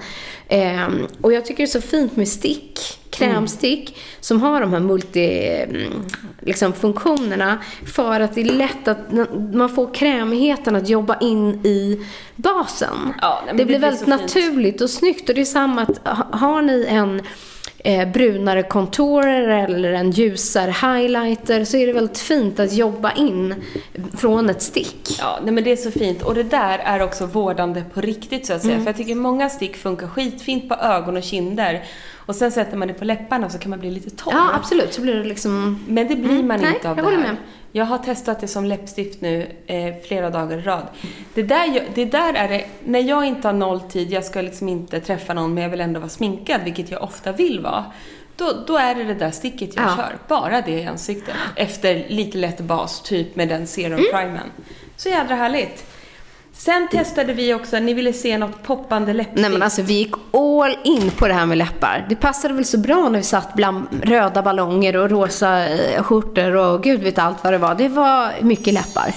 [0.47, 4.79] Ehm, och jag tycker det är så fint med stick, krämstick, som har de här
[4.79, 5.91] multi, mm,
[6.41, 6.73] liksom,
[7.95, 8.97] för att det är lätt att
[9.53, 13.13] man får krämigheten att jobba in i basen.
[13.21, 14.21] Ja, det det blir blir väldigt fint.
[14.21, 17.21] naturligt och snyggt och det är samma att ha- har ni en
[17.85, 23.55] eh, brunare contourer eller en ljusare highlighter så är det väldigt fint att jobba in
[24.17, 25.15] från ett stick.
[25.19, 26.21] Ja, nej men det är så fint.
[26.21, 28.73] Och det där är också vårdande på riktigt så att säga.
[28.73, 28.85] Mm.
[28.85, 31.83] För jag tycker många stick funkar skitfint på ögon och kinder.
[32.25, 34.33] Och sen sätter man det på läpparna så kan man bli lite torr.
[34.33, 34.93] Ja, absolut.
[34.93, 35.83] Så blir det liksom...
[35.87, 37.17] Men det blir man nej, inte av jag det här.
[37.17, 37.35] med.
[37.71, 40.87] Jag har testat det som läppstift nu eh, flera dagar i rad.
[41.33, 44.69] Det där, det där är det, när jag inte har noll tid, jag ska liksom
[44.69, 47.85] inte träffa någon men jag vill ändå vara sminkad, vilket jag ofta vill vara.
[48.35, 49.95] Då, då är det det där sticket jag Ja.
[49.97, 50.17] kör.
[50.27, 51.35] Bara det i ansiktet.
[51.55, 54.37] Efter lite lätt bas, typ med den serum Mm.
[54.97, 55.85] Så jädra härligt.
[56.57, 59.41] Sen testade vi också, ni ville se något poppande läppstift.
[59.41, 62.05] Nej men alltså vi gick all in på det här med läppar.
[62.09, 66.55] Det passade väl så bra när vi satt bland röda ballonger och rosa eh, skjortor
[66.55, 67.75] och gud vet allt vad det var.
[67.75, 69.13] Det var mycket läppar.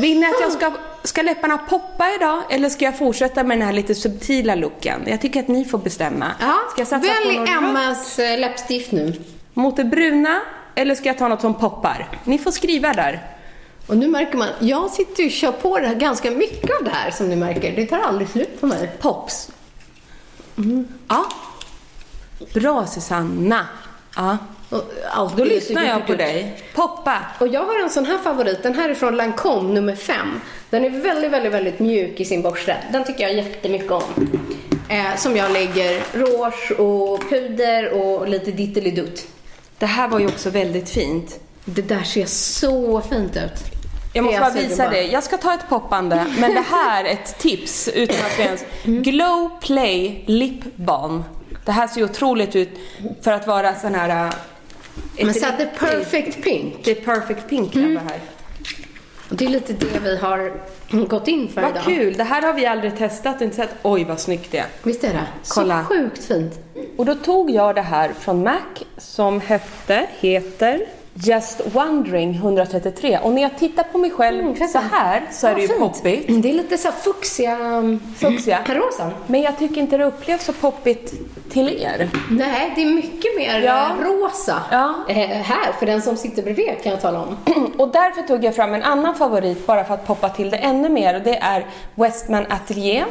[0.00, 0.72] Vill ni att jag ska,
[1.04, 5.02] ska läpparna poppa idag eller ska jag fortsätta med den här lite subtila looken?
[5.06, 6.26] Jag tycker att ni får bestämma.
[6.70, 9.12] ska jag satsa på välj rött Emmas eh, läppstift nu.
[9.54, 10.40] mot det bruna
[10.74, 12.08] eller ska jag ta något som poppar?
[12.24, 13.22] Ni får skriva där.
[13.86, 16.84] Och nu märker man, jag sitter ju och kör på det här ganska mycket av
[16.84, 17.76] det här som ni märker.
[17.76, 18.90] Det tar aldrig slut på mig.
[19.00, 19.50] Pops.
[21.08, 21.28] Ja.
[22.54, 23.66] Bra Susanna.
[24.16, 24.38] Ja.
[24.70, 26.62] Och allt Då lyssnar jag på dig.
[26.74, 27.18] Poppa.
[27.38, 30.40] Och jag har en sån här favorit, den här är från Lancome nummer 5.
[30.70, 32.76] Den är väldigt, väldigt, väldigt mjuk i sin borste.
[32.92, 34.02] Den tycker jag jättemycket om.
[34.88, 39.26] Eh, som jag lägger rouge och puder och lite dittelidutt.
[39.78, 41.40] Det här var ju också väldigt fint.
[41.64, 43.72] Det där ser så fint ut.
[44.12, 45.02] Jag måste bara det visa det.
[45.02, 48.64] Jag ska ta ett poppande, men det här är ett tips utan att ens...
[48.84, 51.24] Glow Play Lip Balm.
[51.64, 52.68] Det här ser otroligt ut
[53.22, 54.26] för att vara sån här...
[54.26, 56.74] äh, Men så att det är perfect pink.
[56.84, 57.96] Det är perfect pink mm.
[57.96, 58.20] här.
[59.28, 60.52] Det är lite det vi har
[61.06, 61.84] gått in för Vad idag.
[61.84, 62.14] kul!
[62.14, 63.70] Det här har vi aldrig testat och inte sett.
[63.82, 64.66] Oj, vad snyggt det är.
[64.82, 65.26] Visst är det?
[65.48, 65.84] Kolla.
[65.88, 66.58] Så sjukt fint.
[66.96, 68.62] Och då tog jag det här från MAC
[68.98, 73.18] som hette, heter Just Wondering 133.
[73.22, 76.42] Och när jag tittar på mig själv Mm, så här så är det ju poppigt.
[76.42, 77.58] Det är lite så här fuchsia,
[78.16, 78.58] Fuchsia.
[78.68, 79.10] rosa.
[79.26, 81.12] Men jag tycker inte det upplevs så poppigt
[81.50, 82.08] till er.
[82.30, 83.86] Nej, det är mycket mer Ja.
[83.90, 84.94] eh, rosa Ja.
[85.08, 87.36] eh, här, för den som sitter bredvid kan jag tala om.
[87.78, 90.88] Och därför tog jag fram en annan favorit bara för att poppa till det ännu
[90.88, 91.14] mer.
[91.16, 93.06] Och det är Westman Atelier.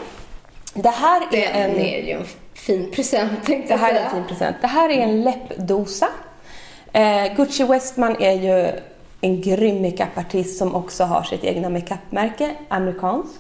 [0.74, 1.80] Det här är Den en...
[1.80, 4.06] är ju en fin present tänkte Det jag här är säga.
[4.06, 4.56] en fin present.
[4.62, 6.08] Det här är en läppdosa.
[6.94, 8.80] Eh, Gucci Westman är ju
[9.22, 13.40] en grym makeupartist som också har sitt egna makeupmärke, amerikansk.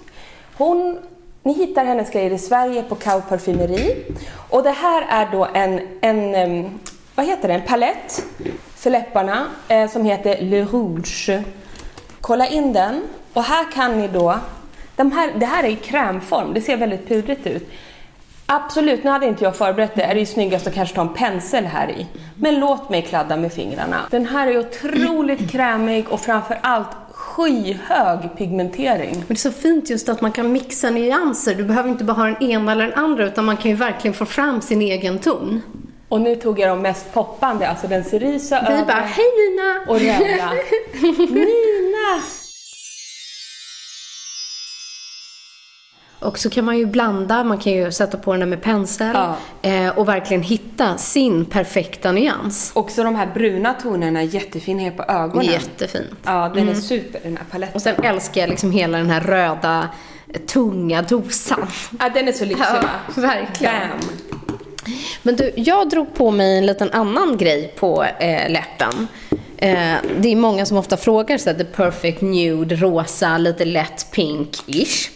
[0.57, 0.99] Hon,
[1.43, 4.05] ni hittar hennes grejer i Sverige på Cow Parfumeri.
[4.49, 6.79] Och det här är då en, en
[7.15, 8.25] vad heter det, en palett
[8.75, 11.43] för läpparna eh, som heter Le Rouge.
[12.21, 13.01] Kolla in den
[13.33, 14.39] och här kan ni då,
[14.95, 17.69] de här, det här är i krämform, det ser väldigt pudrigt ut.
[18.53, 20.03] Absolut, nu hade inte jag förberett det.
[20.03, 22.07] Är det ju snyggast att kanske ta en pensel här i.
[22.35, 24.01] Men låt mig kladda med fingrarna.
[24.09, 29.11] Den här är otroligt krämig och framför allt skyhög pigmentering.
[29.11, 31.55] Men det är så fint just att man kan mixa nyanser.
[31.55, 34.13] Du behöver inte bara ha den ena eller den andra utan man kan ju verkligen
[34.13, 35.61] få fram sin egen ton.
[36.09, 39.81] Och nu tog jag de mest poppande, alltså den cerisa Vi bara, hej Nina!
[39.87, 40.51] och röda.
[41.33, 42.40] Nina!
[46.21, 49.35] Och så kan man ju blanda, man kan ju sätta på den med pensel Ja.
[49.61, 52.71] eh, och verkligen hitta sin perfekta nyans.
[52.73, 55.45] Också de här bruna tonerna är jättefina här på ögonen.
[55.45, 56.05] Jättefin.
[56.23, 57.75] Ja, den är super den här paletten.
[57.75, 59.89] Och sen älskar jag liksom hela den här röda,
[60.47, 61.67] tunga dosan.
[61.99, 62.89] Ja, den är så lyxig va?
[63.15, 63.73] verkligen.
[63.89, 63.99] Bam!
[65.23, 69.07] Men du, jag drog på mig en liten annan grej på eh, läppen.
[69.61, 74.07] Eh, det är många som ofta frågar så här, the perfect nude, rosa, lite lätt
[74.13, 75.09] pink-ish.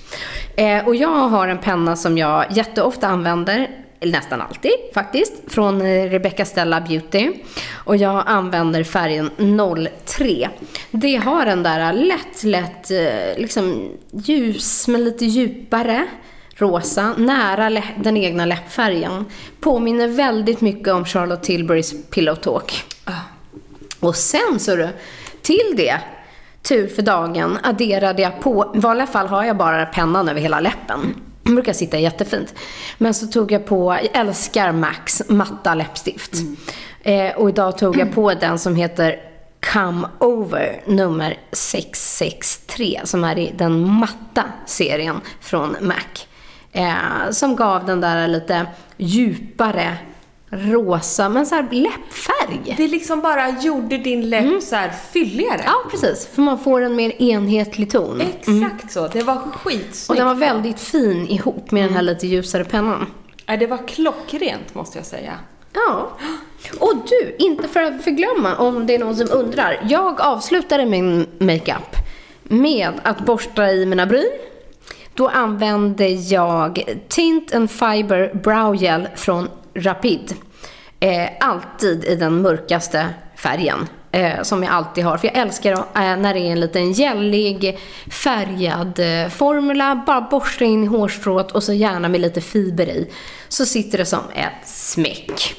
[0.55, 6.09] Eh, och jag har en penna som jag jätteofta använder, nästan alltid faktiskt, från eh,
[6.09, 7.31] Rebecca Stella Beauty.
[7.73, 9.29] Och jag använder färgen
[10.05, 10.49] 03.
[10.91, 16.07] Det har den där lätt, lätt, eh, liksom ljus men lite djupare
[16.55, 19.25] rosa, nära den egna läppfärgen.
[19.59, 22.94] Påminner väldigt mycket om Charlotte Tilburys Pillow Talk.
[23.99, 24.89] Och sen så du,
[25.41, 25.99] till det,
[26.61, 30.59] tur för dagen, adderade jag på, i vanliga fall har jag bara pennan över hela
[30.59, 31.15] läppen.
[31.43, 32.53] Den brukar sitta jättefint.
[32.97, 36.33] Men så tog jag på, jag älskar Max matta läppstift.
[37.03, 39.19] Eh, och idag tog jag på den som heter
[39.73, 46.27] Come Over nummer 663 som är i den matta serien från MAC.
[46.71, 48.65] Eh, som gav den där lite
[48.97, 49.97] djupare
[50.55, 52.75] rosa, men så här läppfärg.
[52.77, 55.61] Det liksom bara gjorde din läpp så här fylligare.
[55.65, 56.27] Ja, precis.
[56.33, 58.21] För man får en mer enhetlig ton.
[58.21, 59.07] Exakt så.
[59.07, 60.09] Det var skitsnyggt.
[60.09, 63.05] Och den var väldigt fin ihop med den här lite ljusare pennan.
[63.45, 65.33] Ja, det var klockrent måste jag säga.
[65.73, 66.17] Ja.
[66.79, 69.79] Och du, inte för att förglömma om det är någon som undrar.
[69.89, 71.95] Jag avslutade min makeup
[72.43, 74.31] med att borsta i mina bryn.
[75.13, 80.35] Då använde jag Tint and Fiber Brow Gel från Rapid.
[80.99, 83.87] Eh, alltid i den mörkaste färgen.
[84.11, 85.17] Eh, som jag alltid har.
[85.17, 87.79] För jag älskar eh, när det är en liten gällig
[88.11, 90.03] färgad eh, formula.
[90.07, 93.11] Bara borsta in i hårstrået och så gärna med lite fiber i.
[93.47, 95.55] Så sitter det som ett smäck.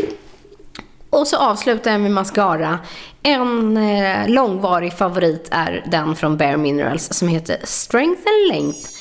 [1.11, 2.79] Och så avslutar jag med mascara.
[3.23, 8.96] En eh, långvarig favorit är den från Bare Minerals som heter Strength and Length.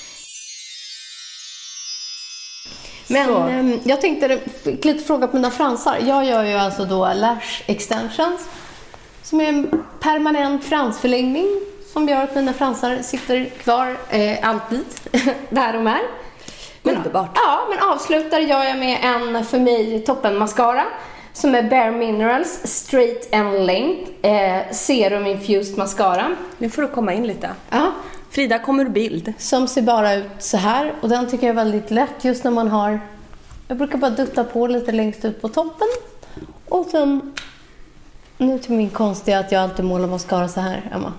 [3.08, 5.98] Men ehm, jag tänkte, fick lite fråga på mina fransar.
[6.08, 8.50] Jag gör ju alltså då lash extensions.
[9.24, 11.48] Som är en permanent fransförlängning
[11.94, 14.86] som gör att mina fransar sitter kvar eh, alltid,
[15.50, 16.02] där de är.
[16.82, 17.30] Men, Underbart.
[17.36, 20.84] Ja, men avslutar gör jag med en för mig toppen mascara
[21.34, 26.36] som är Bare Minerals Straight and Length eh, Serum Infused Mascara.
[26.58, 27.50] Nu får du komma in lite.
[27.70, 27.92] Ja,
[28.36, 29.34] Frida, kommer bild?
[29.38, 32.52] som ser bara ut så här och den tycker jag är väldigt lätt just när
[32.52, 33.00] man har
[33.68, 35.88] jag brukar bara dutta på lite längst ut på toppen
[36.70, 37.34] och sen
[38.38, 41.14] nu till min konstiga att jag alltid målar mascara så här, Emma.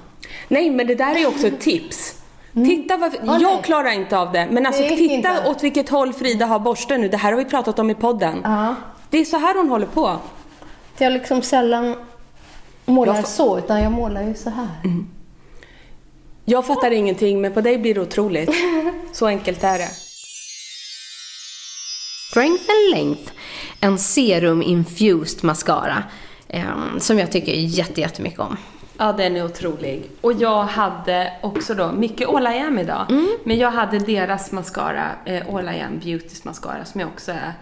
[0.48, 2.22] Nej, men det där är också ett tips.
[2.52, 3.62] Titta vad, Åh, jag nej.
[3.62, 5.42] klarar inte av det, men alltså Det titta inte.
[5.46, 7.08] åt vilket håll Frida har borsten nu.
[7.08, 8.40] Det här har vi pratat om i podden.
[8.44, 8.74] Ja.
[9.10, 10.16] Det är så här hon håller på.
[10.98, 11.96] Jag liksom sällan
[12.84, 14.68] målar Jag så, utan jag målar ju så här.
[16.48, 18.50] Jag fattar ingenting, men på dig blir det otroligt.
[19.12, 19.88] Så enkelt är det.
[22.30, 23.32] Strength and Length,
[23.80, 26.02] en serum infused mascara
[26.48, 26.62] eh,
[26.98, 28.56] som jag tycker jätte, jättemycket om.
[28.98, 30.10] Ja, den är otrolig.
[30.20, 33.06] Och jag hade också då, mycket All I Am idag,
[33.44, 37.52] men jag hade deras mascara, eh, All I Am Beautys mascara, som jag också är,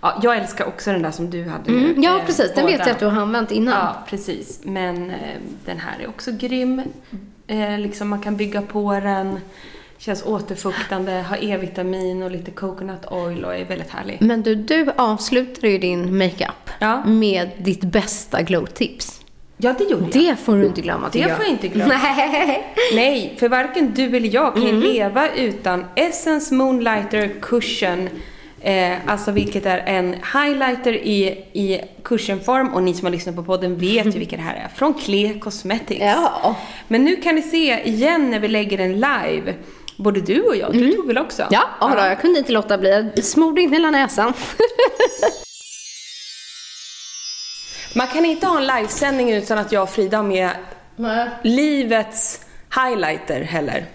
[0.00, 1.70] Ja, jag älskar också den där som du hade.
[1.70, 2.52] Mm, ja, eh, precis.
[2.54, 2.88] Den vet båda.
[2.88, 3.74] jag att du har använt innan.
[3.74, 4.60] Ja, precis.
[4.62, 5.16] Men eh,
[5.64, 6.82] den här är också grym.
[7.46, 9.40] Eh, liksom man kan bygga på den.
[9.98, 14.18] Känns återfuktande, har E-vitamin och lite coconut oil och är väldigt härlig.
[14.20, 17.04] Men du, du avslutar ju din makeup Ja.
[17.04, 19.20] med ditt bästa glow-tips.
[19.56, 20.12] Ja, det gjorde jag.
[20.12, 21.30] Det får du inte glömma Det jag.
[21.36, 21.94] får jag inte glömma.
[22.02, 22.74] Nej.
[22.94, 24.80] Nej, för varken du eller jag kan Mm.
[24.80, 28.08] leva utan Essence Moonlighter Cushion.
[28.64, 33.42] Eh, alltså vilket är en highlighter i, i cushionform och ni som har lyssnat på
[33.42, 34.68] podden vet ju vilken det här är.
[34.68, 36.00] Från Clé Cosmetics.
[36.00, 36.56] Ja.
[36.88, 39.54] Men nu kan ni se igen när vi lägger den live.
[39.96, 41.42] Både du och jag, du tog väl också?
[41.42, 41.52] Mm.
[41.52, 41.88] Ja, ja.
[41.88, 43.10] Då, jag kunde inte låta bli.
[43.14, 44.32] Jag smorde in hela näsan.
[47.96, 50.50] Man kan inte ha en livesändning utan att jag och Frida har med
[51.42, 52.40] livets
[52.74, 53.86] highlighter heller.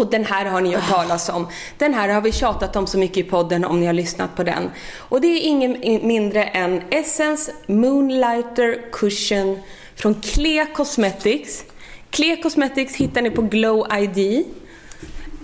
[0.00, 1.48] Och den här har ni hört talas om.
[1.78, 4.42] Den här har vi tjatat om så mycket i podden om ni har lyssnat på
[4.42, 4.70] den.
[4.98, 9.58] Och det är ingen mindre än Essence Moonlighter Cushion
[9.94, 11.64] från Clé Cosmetics.
[12.10, 14.46] Clé Cosmetics hittar ni på Glow ID.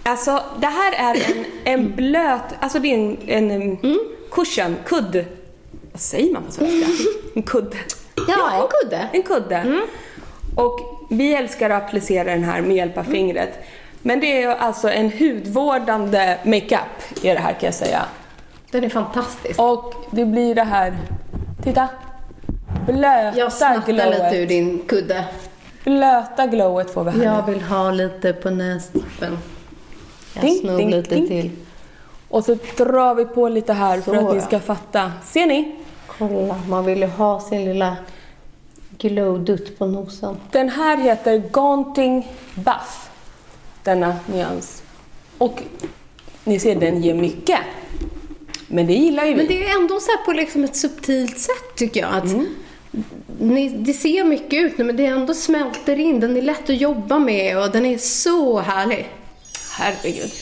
[0.03, 3.99] Alltså, det här är en, en blöt, alltså det är en, en mm.
[4.31, 5.25] cushion, kudd.
[5.93, 6.91] Vad säger man på svenska?
[7.35, 7.77] En kudde.
[8.29, 9.09] Ja, en kudde.
[9.13, 9.81] En kudde.
[10.57, 10.81] Och
[11.11, 13.59] vi älskar att applicera den här med hjälp av fingret.
[14.07, 18.03] Men det är alltså en hudvårdande makeup i det här kan jag säga.
[18.71, 19.61] Den är fantastisk.
[19.61, 20.93] Och det blir det här,
[21.63, 21.89] titta.
[22.87, 24.11] Blöta Jag snattar glowet.
[24.11, 25.25] lite ur din kudde.
[25.85, 27.53] Blöta glowet får vi här Jag nu.
[27.55, 29.39] vill ha lite på nästippen.
[30.35, 31.29] Jag Ding, snor ding, lite ding.
[31.29, 31.51] till.
[32.29, 35.13] Och så drar vi på lite här för Så, att ni ska fatta.
[35.25, 35.77] Ser ni?
[36.07, 37.97] Kolla, man vill ju ha sin lilla
[38.99, 40.37] glowdutt på nosen.
[40.51, 43.04] Den här heter Gaunting Buff.
[43.85, 44.83] Denna nyans.
[45.39, 45.63] Och
[46.45, 47.59] ni ser, den ger mycket.
[48.67, 49.37] Men det gillar ju vi.
[49.37, 52.15] Men det är ändå så här på liksom ett subtilt sätt tycker jag.
[52.15, 52.37] Att
[53.39, 56.21] ni, det ser mycket ut nu men det ändå smälter in.
[56.21, 59.09] Den är lätt att jobba med och den är så härlig.
[59.71, 60.33] Herregud.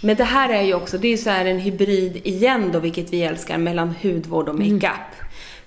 [0.00, 3.12] Men det här är ju också, det är så här en hybrid igen då, vilket
[3.12, 5.23] vi älskar, mellan hudvård och makeup.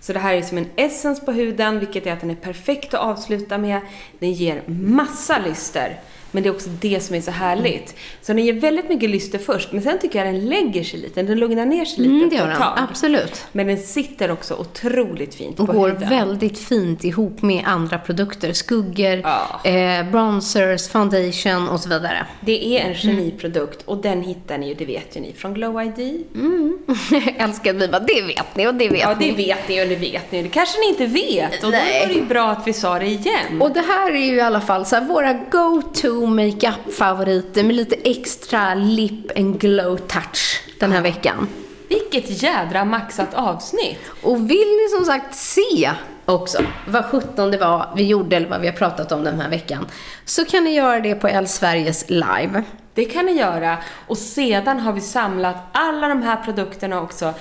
[0.08, 2.94] Så det här är som en essence på huden, vilket är att den är perfekt
[2.94, 3.82] att avsluta med.
[4.20, 6.00] Den ger massa lyster.
[6.32, 7.96] Men det är också det som är så härligt.
[8.22, 11.24] Så den ger väldigt mycket lyster först, men sen tycker jag den lägger sig lite.
[11.24, 12.62] Den lugnar ner sig lite Mm, det gör den.
[12.62, 13.46] Absolut.
[13.52, 16.10] Men den sitter också otroligt fint Och på går huden.
[16.10, 18.54] väldigt fint ihop med andra produkter.
[18.54, 19.70] Skuggor, Ja.
[19.70, 22.26] eh, bronzers, foundation och så vidare.
[22.42, 25.82] Det är en geniprodukt och den hittar ni ju, det vet ju ni, från Glow
[25.84, 26.24] ID.
[27.12, 29.30] Jag älskar att vi bara, det vet ni och det vet Ja, ni.
[29.32, 30.42] det vet ni och det vet ni.
[30.44, 31.64] Det kanske ni inte vet.
[31.64, 32.00] Och Nej.
[32.02, 33.62] då var det ju bra att vi sa det igen.
[33.62, 37.96] Och det här är ju i alla fall så här, våra go-to makeup-favoriter med lite
[37.96, 41.48] extra lip and glow touch den här veckan.
[41.90, 43.98] Vilket jädra maxat avsnitt.
[44.24, 45.92] Och vill ni som sagt se
[46.26, 46.58] också
[46.88, 49.86] vad 17 det var vi gjorde eller vad vi har pratat om den här veckan
[50.26, 52.64] så kan ni göra det på El Sveriges live.
[52.94, 53.78] Det kan ni göra.
[54.08, 57.34] Och sedan har vi samlat alla de här produkterna också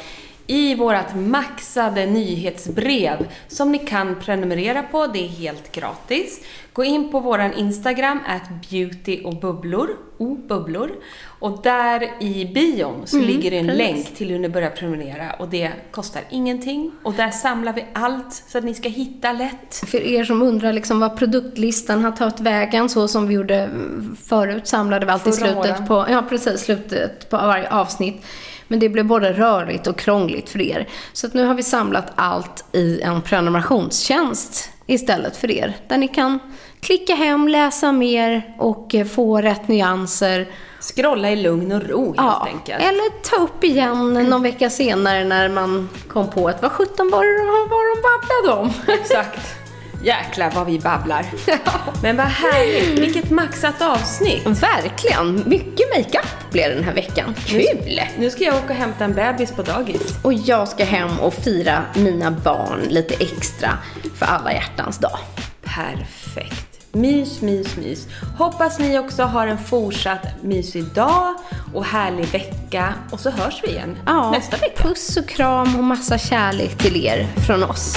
[0.46, 5.06] i vårt maxade nyhetsbrev som ni kan prenumerera på.
[5.06, 6.40] Det är helt gratis.
[6.72, 9.88] Gå in på våran Instagram, at beauty och bubblor,
[10.18, 10.90] o bubblor.
[11.38, 13.78] Och där i bion så ligger det en precis.
[13.78, 16.92] länk till hur ni börjar prenumerera och det kostar ingenting.
[17.02, 19.74] Och där samlar vi allt så att ni ska hitta lätt.
[19.86, 24.16] För er som undrar liksom vad produktlistan har tagit vägen, så som vi gjorde mm,
[24.24, 28.24] förut, samlade vi alltid Förra slutet på, ja precis, slutet på varje avsnitt.
[28.68, 30.88] Men det blev både rörigt och krångligt för er.
[31.12, 35.76] Så nu har vi samlat allt i en prenumerationstjänst istället för er.
[35.88, 36.38] Där ni kan
[36.80, 40.48] klicka hem, läsa mer och eh, få rätt nyanser.
[40.80, 42.82] Scrolla i lugn och ro helt Ja, enkelt.
[42.82, 47.24] eller ta upp igen någon vecka senare när man kom på att vad sjutton var
[47.24, 48.94] det de babblade om?
[49.00, 49.40] Exakt.
[50.06, 51.26] Jäklar vad vi babblar.
[52.02, 52.98] Men vad härligt.
[52.98, 54.46] Vilket maxat avsnitt.
[54.46, 55.48] Verkligen!
[55.48, 57.34] Mycket makeup blev den här veckan.
[57.46, 58.00] Kul!
[58.18, 60.18] Nu ska jag åka och hämta en bebis på dagis.
[60.22, 63.78] Och jag ska hem och fira mina barn lite extra
[64.14, 65.18] för alla hjärtans dag.
[65.64, 66.92] Perfekt.
[66.92, 68.08] Mys, mys, mys.
[68.38, 71.34] Hoppas ni också har en fortsatt mysig dag
[71.74, 72.94] och härlig vecka.
[73.10, 74.82] Och så hörs vi igen Ja, nästa vecka.
[74.82, 77.96] Puss och kram och massa kärlek till er från oss.